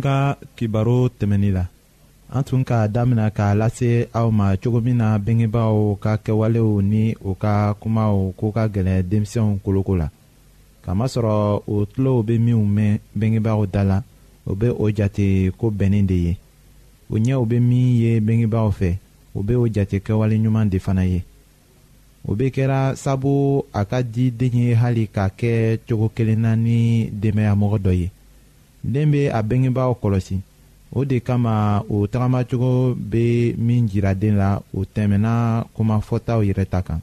[0.00, 1.64] an ka kibaro tɛmɛnin la
[2.36, 7.02] an tun k'a damina k'a lase aw ma cogo min na bengebaaw ka kɛwalew ni
[7.28, 10.08] u ka kumaw ko ka gɛlɛn denmisɛnw koloko la
[10.84, 13.98] kamasɔrɔ o tulow be minw mɛn bengebaaw da la
[14.46, 16.32] o be o jate ko bɛnnin de ye
[17.10, 18.90] o ɲɛw be min ye bengebaaw fɛ
[19.34, 21.20] o be o jate kɛwaleɲuman de fana ye
[22.28, 25.50] o be kɛra sabu a ka di den ye hali k'a kɛ
[25.88, 28.10] cogo kelen ni denbaya mɔgɔ dɔ ye
[28.84, 30.36] den be a bengebaaw kɔlɔsi
[30.92, 36.82] o de kama o tagamacogo be min jira den la o tɛmɛna kumafɔtaw yɛrɛ ta
[36.82, 37.00] kan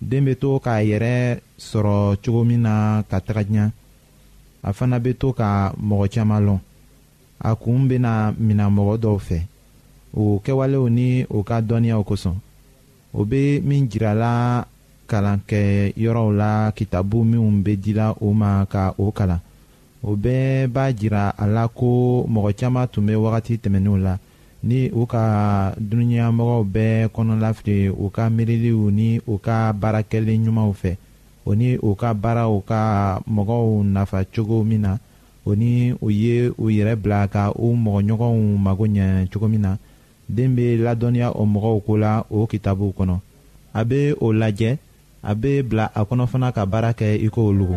[0.00, 3.70] den be to k'a yɛrɛ sɔrɔ cogo min na ka taga diya
[4.62, 6.60] a fana be to ka mɔgɔ caaman lɔn
[7.40, 9.40] a kuun bena mina mɔgɔ dɔw fɛ
[10.14, 12.34] o kɛwalew ni o ka dɔnniyaw kosɔn
[13.12, 14.66] o be min jirala
[15.06, 19.40] kalankɛyɔrɔw la kitabu minw be dila o ma ka o kalan
[20.06, 24.16] o bɛɛ b'a jira a la ko mɔgɔ caman tun bɛ wagati tɛmɛninw la
[24.62, 30.96] ni u ka dunuɲamɔgɔw bɛɛ kɔnɔlafili u ka miiriliw ni u ka baarakɛli ɲumanw fɛ
[31.44, 34.96] o ni u ka baara baaraw ka mɔgɔw nafa cogo min na
[35.44, 39.76] o ni u ye u yɛrɛ bila ka u mɔgɔɲɔgɔnw mago ɲɛ cogo min na
[40.28, 43.18] den be ladɔnniya o mɔgɔw ko la o kitabuw kɔnɔ
[43.74, 44.78] a be o lajɛ
[45.22, 47.76] a be bila a kɔnɔ fana ka baara kɛ i ko lugu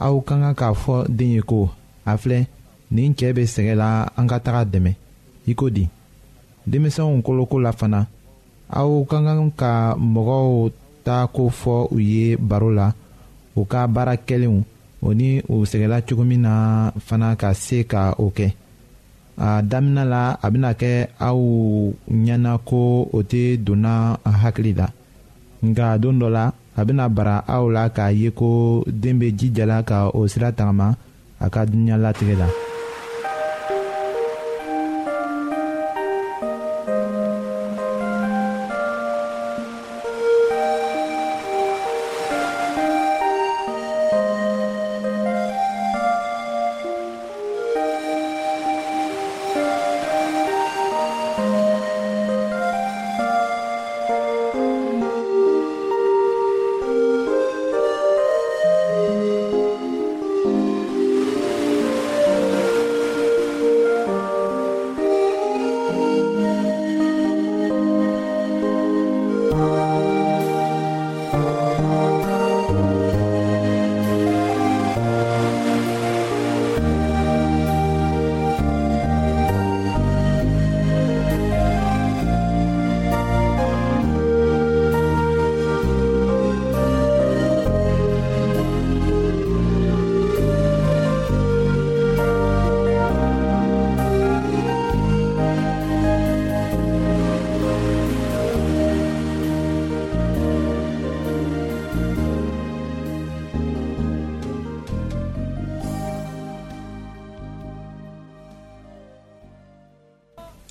[0.00, 1.68] aw ka kan k'a fɔ den ye ko
[2.08, 2.46] a filɛ
[2.90, 4.92] nin cɛɛ be sɛgɛ la an ka taga dɛmɛ
[5.46, 5.84] i ko di
[6.66, 8.06] denmisɛnw koloko la fana
[8.72, 10.70] aw ka kan ka mɔgɔw
[11.04, 12.94] ta ko fɔ u ye baro la
[13.56, 14.62] u ka baara kɛlenw
[15.04, 18.52] o ni u sɛgɛla cogo min na fana ka se ka o kɛ
[19.36, 21.38] a damina la a bɛna kɛ aw
[22.10, 24.86] ɲɛna ko o tɛ donna a hakili la
[25.64, 28.48] nka don dɔ la a bena bara aw la k'a ye ko
[29.00, 30.88] deen be jijala ka o sira tagama
[31.44, 32.48] a ka dunuɲa latigɛ la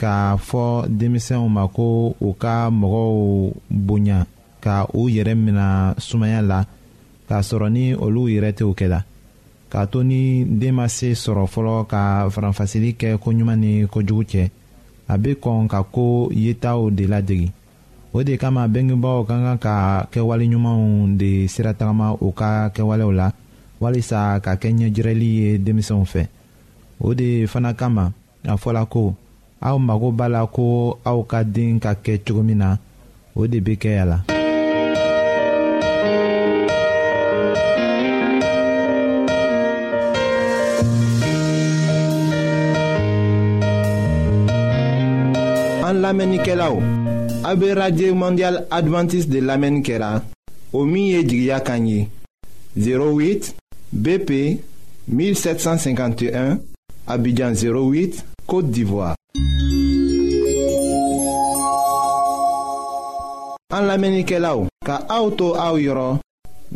[0.00, 3.08] k'a fɔ denmisɛnw ma ko u ka mɔgɔw
[3.70, 4.26] bonya
[4.64, 6.66] ka u yɛrɛ mina sumaya la
[7.28, 9.00] k'a sɔrɔ ni olu yɛrɛ tɛw kɛ la
[9.70, 14.44] k'a to ni den ma se sɔrɔ fɔlɔ ka faranfasili kɛ koɲuman ni kojugu cɛ
[15.08, 17.48] a bɛ kɔn ka ko yetaw de ladegi
[18.14, 19.74] o de kama bengebaaw ka kan ka
[20.12, 23.30] kɛwaleɲumanw de siratagama u ka kɛwalew la
[23.80, 26.26] walisa ka kɛ ɲɛjirɛli ye denmisɛnw fɛ
[27.00, 28.10] o de fana kama
[28.44, 29.14] a fɔla ko
[29.64, 32.76] aw mago b'a la ko aw ka den ka kɛ cogo min na
[33.34, 34.18] o de bɛ kɛ a la.
[45.88, 46.74] an lamɛnnikɛlaw
[47.48, 50.22] a bɛ radio mondial adventiste de lamɛnni kɛra
[50.76, 52.08] o min ye jigiya kan ye
[52.76, 53.54] 08
[53.92, 54.30] bp
[55.08, 56.60] 1751
[57.06, 59.14] abidjan 08 côte d'ivoire.
[63.76, 66.20] An la menike la ou, ka aoutou aou yoron,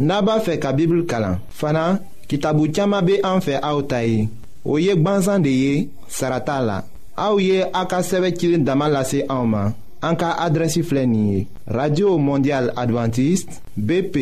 [0.06, 1.36] naba fe ka bibl kalan.
[1.58, 1.84] Fana,
[2.28, 4.18] ki tabou tiyama be an fe aoutayi,
[4.64, 5.72] ou yek banzan de ye,
[6.16, 6.76] sarata la.
[7.24, 9.74] Aou ye akaseve kilin damalase aouman,
[10.08, 11.36] an ka adresi flenye.
[11.78, 14.16] Radio Mondial Adventiste, BP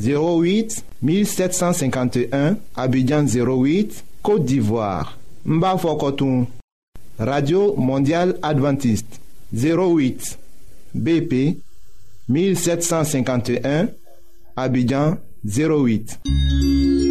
[0.00, 5.08] 08-1751, Abidjan 08, Kote d'Ivoire.
[5.44, 6.46] Mba fokotoun.
[7.18, 9.18] Radio Mondiale Adventiste
[9.52, 10.38] 08
[10.94, 11.60] BP
[12.28, 13.88] 1751
[14.56, 17.10] Abidjan 08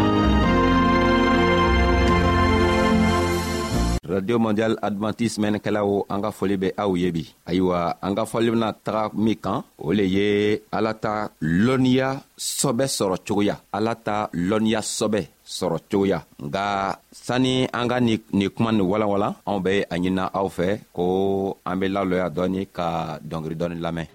[4.11, 5.81] radio mondial adventiste mena an ka
[6.13, 6.29] anga
[6.61, 10.29] bɛ aw ye bi ayiwa an ka fɔli alata taga min kan o alata ye
[13.77, 13.93] ala
[15.91, 16.65] ta
[17.25, 21.05] sani anga ka nin ni kuma nin wala anw bɛ a ɲinina aw fɛ ko
[21.69, 21.79] an
[22.77, 22.87] ka
[23.29, 24.07] dɔngiri dɔɔni la main.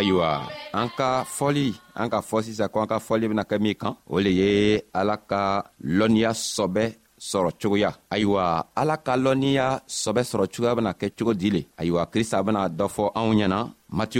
[0.00, 0.30] ayiwa
[0.72, 3.94] Anka folie, Anka an ka fɔ sisan ko an ka fɔli bena kɛ min kan
[4.12, 5.42] o le ye ala ka
[5.98, 6.84] lɔnniya sɔbɛ
[7.30, 8.44] sɔrɔ cogoya ayiwa
[8.80, 9.66] ala ka lɔnniya
[10.02, 10.20] sɔbɛ
[12.12, 12.36] krista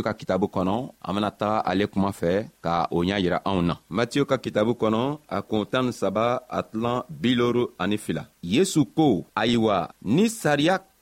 [0.04, 0.75] ka kitabu kɔnɔ
[1.06, 2.10] an bena taga ale kuma
[2.64, 3.38] ka o ɲa yira
[4.44, 5.00] kitabu kɔnɔ
[5.37, 5.38] a
[5.92, 8.80] saba atlan tilan anifila yesu
[10.04, 10.25] ni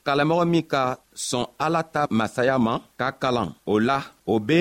[0.09, 0.83] kalamɔgɔ min ka
[1.27, 3.97] sɔn ala ta masaya ma ka kalan o la
[4.33, 4.59] o be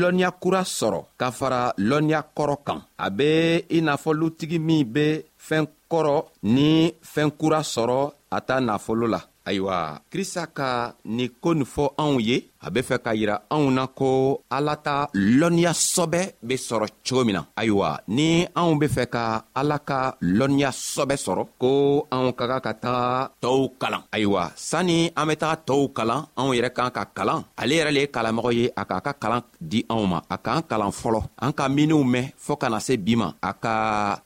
[0.00, 3.28] lɔnniya kura sɔrɔ ka fara lɔnniya kɔrɔ kan a be
[3.76, 5.04] i n'a fɔ lutigi min be
[5.46, 6.14] fɛɛn kɔrɔ
[6.54, 6.70] ni
[7.12, 7.98] fɛɛn kura sɔrɔ
[8.36, 12.36] a ta nafolo la ayiwa krista ka nin ko nin fɔ anw ye
[12.66, 14.08] a be fɛ k'a yira anw na ko
[14.56, 14.96] ala ta
[15.38, 18.28] lɔnniya sɔbɛ be sɔrɔ cogo min na ayiwa ni
[18.60, 19.24] anw be fɛ ka
[19.60, 20.00] ala ka
[20.38, 21.70] lɔnniya sɔbɛ sɔrɔ ko
[22.16, 26.50] anw ka kan ka taga tɔɔw kalan ayiwa sanni an be taga tɔɔw kalan anw
[26.56, 29.80] yɛrɛ kan ka kalan ale yɛrɛ le ye kalanmɔgɔ ye a k'a ka kalan di
[29.94, 33.14] anw ma a k'an kalan fɔlɔ an ka miniw mɛn fɔɔ ka na se bi
[33.16, 33.74] ma a ka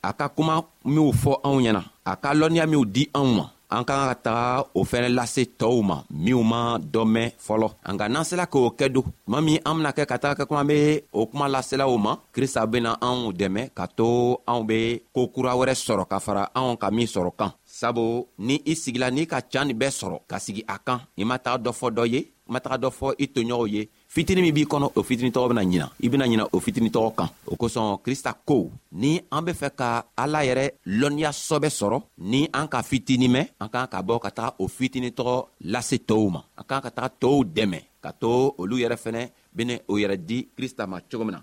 [0.09, 3.85] a ka kuma minw fɔ anw ɲɛna a ka lɔnniya minw di anw ma an
[3.89, 6.61] ka kan ka taga o fɛnɛ lase tɔɔw ma minw ma
[6.93, 10.17] dɔ mɛn fɔlɔ nka n'an sela k'o kɛ don tuma min an bena kɛ ka
[10.23, 10.77] taga kɛ kuma be
[11.19, 14.09] o kuma laselaw ma krista bena anw dɛmɛ ka to
[14.53, 14.79] anw be
[15.15, 18.05] koo kura wɛrɛ sɔrɔ ka fara anw ka min sɔrɔ kan sabu
[18.47, 21.37] ni i sigila n'i ka can nin bɛɛ sɔrɔ ka sigi a kan i ma
[21.45, 23.83] taga dɔ fɔ dɔ ye i ma taga dɔ fɔ i toɲɔgɔnw ye
[24.15, 27.11] fitini min b'i kɔnɔ o fitini tɔgɔ bena ɲina i bena ɲina o fitini tɔgɔ
[27.19, 28.57] kan o kosɔn krista ko
[29.01, 29.89] ni an be fɛ ka
[30.23, 30.65] ala yɛrɛ
[31.01, 31.99] lɔnniya sɔbɛ sɔrɔ
[32.31, 35.35] ni an ka fitini mɛn an k'an ka bɔ ka taga o fitini tɔgɔ
[35.73, 39.23] lase tɔɔw ma an k'an ka taga tɔɔw dɛmɛ ka to olu yɛrɛ fɛnɛ
[39.57, 41.41] bene o yɛrɛ di krista ma cogo min na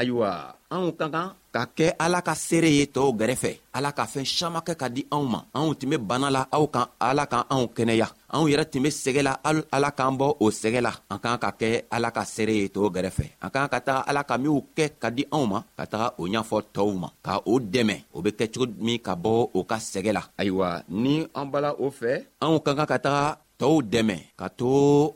[0.00, 4.28] ayiwa anw ka kan ka kɛ ala ka seere ye tɔɔw gɛrɛfɛ ala ka fɛɛn
[4.38, 7.42] saman kɛ ka di anw ma anw tun be bana la aw kan ala kan
[7.54, 9.32] anw kɛnɛya anw yɛrɛ tun be sɛgɛ la
[9.76, 12.88] ala k'an bɔ o sɛgɛ la an k'an ka kɛ ala ka seere ye tɔɔw
[12.94, 16.06] gɛrɛfɛ an k'an ka taga ala ka minw kɛ ka di anw ma ka taga
[16.22, 19.76] o ɲ'fɔ tɔɔw ma ka o dɛmɛ o be kɛcogo min ka bɔ o ka
[19.90, 24.16] sɛgɛ la ayiwa ni an bala o fɛ anw ka kan ka taga tɔɔw dɛmɛ
[24.40, 24.68] ka to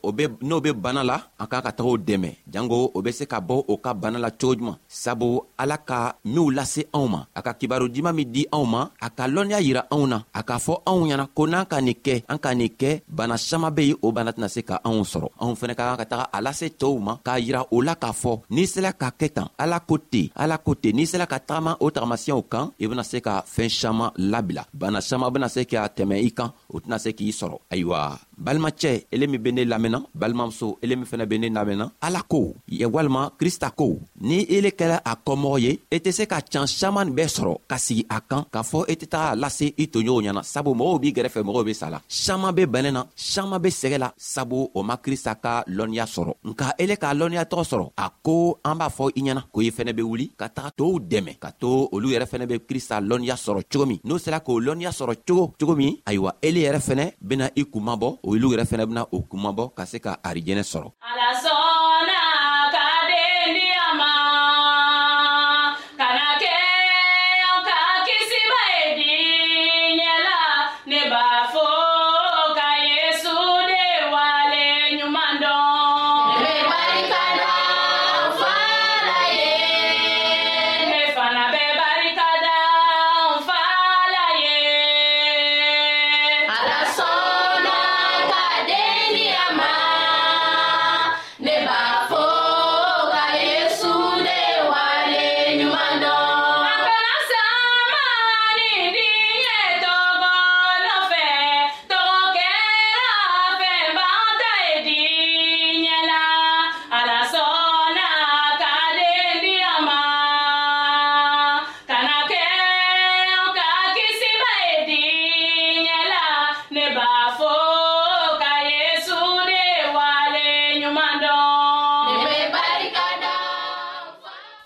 [0.02, 3.10] o be n'o be bana la a k'a ka taga o dɛmɛ jango o be
[3.18, 5.28] se ka bɔ o ka bana la cogo juman sabu
[5.62, 9.08] ala ka minw lase anw ma a ka kibaro diman min di anw ma a
[9.16, 12.14] ka lɔnniya yira anw na a k'a fɔ anw ɲɛna ko n'an ka nin kɛ
[12.32, 15.28] an ka nin kɛ bana saman be yen o bana tɛna se ka anw sɔrɔ
[15.42, 18.12] anw fɛnɛ ka kan ka taga a lase cɛɛw ma k'a yira o la k'a
[18.22, 21.38] fɔ n'i sela ka kɛ tan ala ko ten ala ko ten n'i sela ka
[21.38, 25.64] tagama o tagamasiyɛw kan i bena se ka fɛɛn saman labila bana saman bena se
[25.64, 29.64] ka tɛmɛ i kan o tɛna se k'i sɔrɔ ayiwa balimacɛ ele min be ne
[29.64, 34.44] lamɛnna balimamuso ele min fɛnɛ be ne lamɛnna ala ko ye walima krista ko ni
[34.50, 37.76] ele kɛla a kɔmɔgɔ ye i e tɛ se ka can saman bɛɛ sɔrɔ ka
[37.78, 41.00] sigi a kan k'a fɔ i e tɛ taga lase i toɲɔgɔnw ɲɛna sabu mɔgɔw
[41.02, 44.68] b'i gɛrɛfɛ mɔgɔw be sa la saman be bɛnɛ na saman be sɛgɛ la sabu
[44.74, 48.88] o ma krista ka lɔnniya sɔrɔ nka ele k'a lɔnniyatɔgɔ sɔrɔ a ko an b'a
[48.90, 52.08] fɔ i ɲɛna ko i fɛnɛ be wuli ka taga tow dɛmɛ ka to olu
[52.10, 55.74] yɛrɛ fɛnɛ be krista lɔnniya sɔrɔ cogo min n'o sera k'o lɔnniya sɔrɔ cogo cogo
[55.76, 59.82] min ayiwa ele yɛrɛ fɛnɛ bena i kumabɔ olu yɛrɛ fɛnɛ bena o kumabɔ ka
[59.90, 62.33] se ka arijɛnɛ sɔrɔ a la sɔnna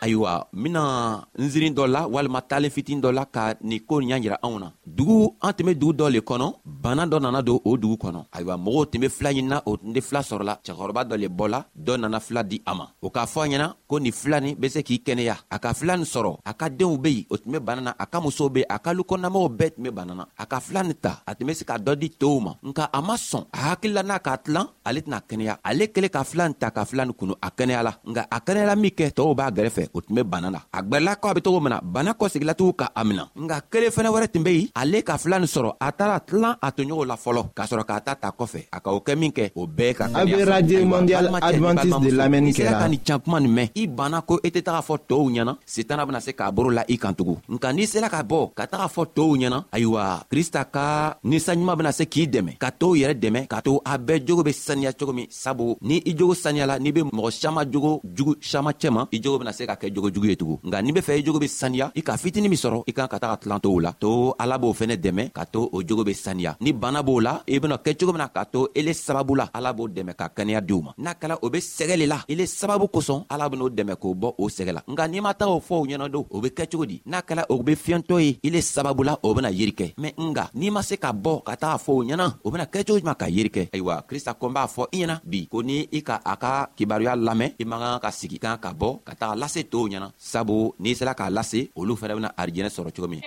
[0.08, 4.00] ayiwa n bena n ziiri dɔ la walima talen fitini dɔ la ka nin koo
[4.00, 7.20] nin y'a yira anw na dugu an tun be dugu dɔ le kɔnɔ bana dɔ
[7.20, 10.20] nana don o dugu kɔnɔ ayiwa mɔgɔw tun be fila ɲinina o tun tɛ fila
[10.22, 13.48] sɔrɔla cɛkɔrɔba dɔ le bɔla dɔ nana fila di a ma o k'a fɔ a
[13.50, 16.52] ɲɛna ko nin fila nin be se k'i kɛnɛya a ka fila nin sɔrɔ a
[16.54, 18.92] ka deenw be yen o tun be bana na a ka musow be a ka
[18.94, 21.64] lukɔnɔnamɔgɔw bɛɛ tun be bana na a ka fila nin ta a tun be se
[21.64, 25.00] ka dɔ di tow ma nka a ma sɔn a hakilila n'a k'a tilan ale
[25.04, 27.92] tɛna kɛnɛya ale kɛlen ka fila nin ta ka fila nin kunu a kɛnɛya la
[28.08, 31.16] nka a kɛnɛyala min kɛ tɔɔw b'a gɛrɛfɛ o tun be bana la a gwɛrɛla
[31.20, 34.32] k'a be togo min na bana kɔsegila tugu ka a mina nka kelen fɛnɛ wɛrɛ
[34.32, 37.42] tun be yen ale ka fila nin sɔrɔ a taara tilan a toɲɔgɔnw la fɔlɔ
[37.56, 40.04] k'a sɔrɔ k'a ta ta kɔfɛ a ka o kɛ min kɛ o bɛɛ ka
[40.14, 43.86] a be radio mondial advantiste de lamɛnni kɛra ka nin can kuma nin mɛn i
[43.86, 46.82] banna ko i e tɛ taga fɔ tɔɔw ɲɛna setana bena se k'a boro la
[46.88, 50.64] i kan tugun nka n'i sela ka bɔ ka taga fɔ tɔɔw ɲɛna ayiwa krista
[50.70, 54.42] ka ninsanɲuman bena se k'i dɛmɛ ka tɔɔw yɛrɛ dɛmɛ k'a to a bɛɛ jogo
[54.44, 58.32] be saniya cogo min sabu ni i jogo saniyala n'i be mɔgɔ saman jogo jugu
[58.40, 60.92] saman cɛma i jogo bena se ka kɛ kɛ jogo jugu ye tugun nka n'i
[60.92, 63.36] be fɛ i jogo be saniya i ka fitini min sɔrɔ i kan ka taga
[63.36, 66.72] tilan tow la to ala b'o fɛnɛ dɛmɛ ka to o jogo be saniya ni
[66.72, 70.14] bana b'o la i bena kɛcogo cogo k'a to ele sababu la ala b'o dɛmɛ
[70.16, 73.48] ka kɛnɛya diw ma n'a kɛla o be sɛgɛ le la ele sababu kosɔn ala
[73.50, 76.08] ben'o dɛmɛ k'o bɔ o sɛgɛ la nka n'i ma taga o fɔ o ɲɛna
[76.12, 79.34] do o be kɛcogo di n'a kɛla o be fiyɛntɔ ye ile sababu la o
[79.34, 82.26] bena yiri kɛ mɛn nga n'i ma se ka bɔ ka taga fɔ o ɲɛna
[82.44, 85.46] o bena kɛcogo juman ka yiri kɛ ayiwa krista kɔn b'a fɔ i ɲɛna bi
[85.46, 88.72] ko ni i ka a ka kibaruya lamɛn i man kan ka sigi kan ka
[88.72, 92.30] bɔ ka taga lase to dɔw ɲɛna sabu n'i sera k'a lase olu fɛnɛ bena
[92.40, 93.22] arijɛnɛ sɔrɔ cogo min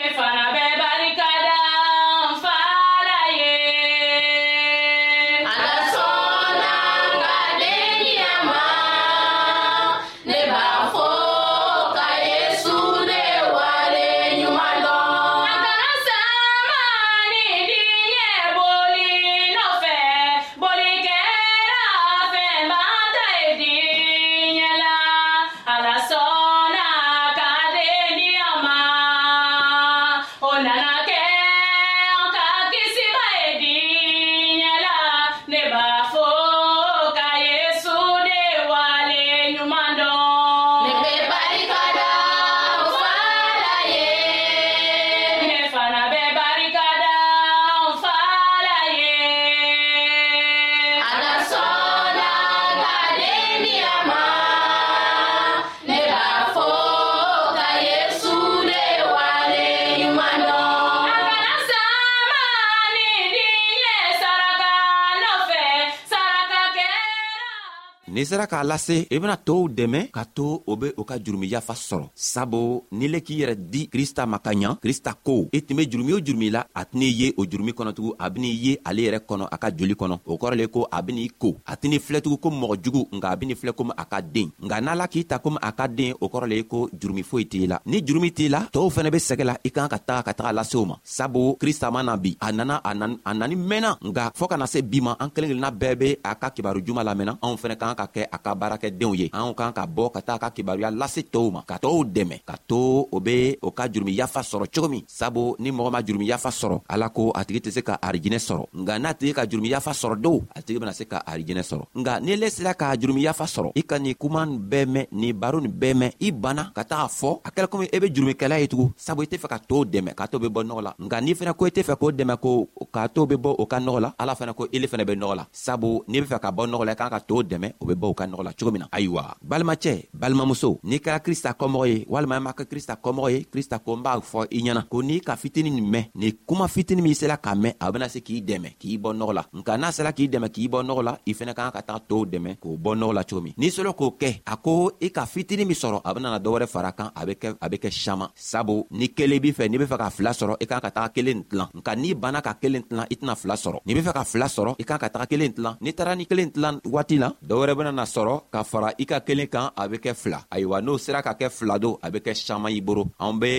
[68.11, 71.47] n'i sera k'a lase i bena tow dɛmɛ ka to o be o ka jurumi
[71.47, 75.61] yafa sɔrɔ sabu n'i le k'i yɛrɛ di krista ma ka ɲa krista ko i
[75.63, 78.77] tun be jurumi o jurumi la a tɛn'i ye o jurumi kɔnɔtugun a ben'i ye
[78.83, 81.75] ale yɛrɛ kɔnɔ a ka joli kɔnɔ o kɔrɔ le ko a ben'i ko a
[81.77, 85.07] tɛn'i filɛtugun komi mɔgɔ jugu nka a ben'i filɛ komi a ka den nka n'ala
[85.07, 87.79] k'i ta komi a ka den o kɔrɔ le ye ko jurumi foyi t'i la
[87.85, 90.51] ni jurumi t'i la tɔɔw fɛnɛ be sɛgɛ la i kan ka taga ka taga
[90.53, 92.93] lase o ma sabu krista ma na bi a nana a
[93.33, 96.49] nani mɛnna nka fɔɔ kana se bi ma an kelen kelenna bɛɛ be a ka
[96.51, 99.85] kibaru juman lamɛnna anw fɛnɛ k'an ka kɛ a ka baarakɛdenw ye anw kan ka
[99.85, 103.57] bɔ ka taa ka kibaruya lase tɔw ma ka tɔɔw dɛmɛ ka to o be
[103.61, 107.09] o ka jurumi yafa sɔrɔ cogo min sabu ni mɔgɔ ma jurumi yafa sɔrɔ ala
[107.09, 110.15] ko a tigi tɛ se ka arijinɛ sɔrɔ nga n'a tigi ka jurumi yafa sɔrɔ
[110.21, 113.43] dow a tigi bena se ka arijinɛ sɔrɔ nga ni le sera k'a jurumi yafa
[113.45, 116.71] sɔrɔ i ka nin kuma ni bɛɛ mɛn ni baro nin bɛɛ mɛn i banna
[116.73, 119.37] ka taa fɔ a kɛla komi i e be jurumikɛla ye tugun sabu i tɛ
[119.39, 121.69] fɛ ka tɔɔw dɛmɛ k'a to be bɔ nɔgɔ la nka n'i fɛnɛ ko i
[121.69, 124.53] tɛ fɛ k'o dɛmɛ ko k'a to be bɔ o ka nɔgɔ la ala fɛnɛ
[124.55, 126.95] ko ile fɛnɛ be nɔgɔ la sabu n'i be fɛ ka bɔ nɔgɔ la i
[126.95, 129.35] kan ka tɔɔw dɛmɛ o bɛ bɔ u ka nɔgɔ la cogo min na ayiwa
[129.43, 133.79] balimacɛ balimamuso n'i kɛra krista kɔmɔgɔ ye walima i m'a kɛ krista kɔmɔgɔ ye krista
[133.83, 137.01] ko n b'a fɔ i ɲɛna ko n'i ka fitini nin mɛn nin kuma fitini
[137.01, 139.91] min sela ka mɛn a bena se k'i dɛmɛ k'i bɔ nɔgɔ la nka n'a
[139.91, 142.57] sela k'i dɛmɛ k'i bɔ nɔgɔ la i fɛnɛ ka kan ka taga tow dɛmɛ
[142.59, 145.65] k'o bɔ nɔgɔ la cogo min n'i selo k'o kɛ a ko i ka fitini
[145.65, 148.85] min sɔrɔ a benana dɔwɛrɛ fara kan a be kɛ a be kɛ saman sabu
[148.91, 151.31] ni kelen b'i fɛ n'i be fɛ ka fila sɔrɔ i kan ka taga kelen
[151.31, 154.13] nin tilan nka n'i banna ka kelen tilan i tɛna fila sɔrɔ n'i be fɛ
[154.13, 157.17] ka fila sɔrɔ i kan ka taga kelen tilan n'i taara ni kelen tilan waati
[157.19, 160.77] la dɔwɛrɛ benana sɔrɔ ka fara i ka kelen kan a be kɛ fila ayiwa
[160.81, 163.51] n'o sera ka kɛ fila don a be kɛ saman i boro an be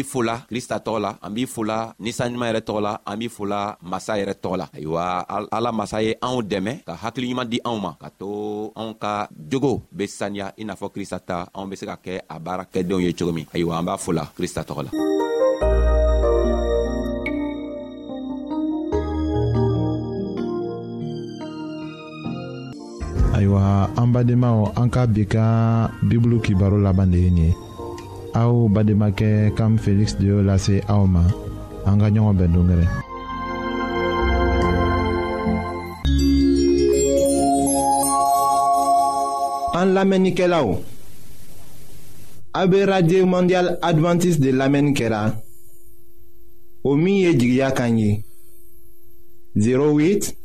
[0.00, 3.60] i fola krista tɔgɔ la an b'i fola ninsanɲuman yɛrɛ tɔgɔ la an b'i fola
[3.82, 5.02] masa yɛrɛ tɔgɔ la ayiwa
[5.56, 8.28] ala masa ye anw dɛmɛ ka hakiliɲuman di anw ma ka to
[8.80, 12.20] anw ka jogo be saniya i n'a fɔ krista ta anw be se ka kɛ
[12.28, 14.90] a baara kɛdenw ye cogo min ayiwa an b'a fola krista tɔgɔ la
[23.40, 24.34] ayiwa an de
[24.76, 27.54] an ka bi ka bibulu kibaro laban de ye nin ye
[28.34, 31.24] aw bademakɛ kam feliksi de y'o lase aw ma
[31.86, 32.88] an ka ɲɔgɔn bɛn
[39.78, 40.68] an lamɛnnikɛlaw
[42.52, 45.32] a be radio mondial advantiste de lamɛnni kɛra
[46.84, 47.32] o min ye
[49.56, 50.36] 08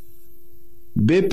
[0.96, 1.32] bp